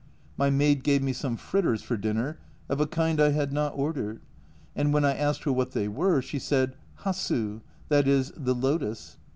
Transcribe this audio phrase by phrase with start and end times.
[0.35, 4.19] My maid gave me some fritters for dinner, of a kind I had not ordered,
[4.75, 9.17] and when I asked her what they were, she said hassu, that is, the lotus.